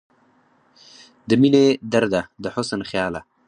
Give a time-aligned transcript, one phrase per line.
[1.29, 3.21] د مينې درده، د حسن خياله